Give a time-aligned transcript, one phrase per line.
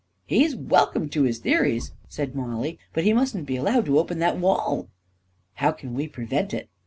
[0.25, 4.39] "He's welcome to his theories/' said Mollie;" but he mustn't be allowed to open that
[4.39, 4.77] wall!"
[5.59, 6.69] 44 How can we prevent it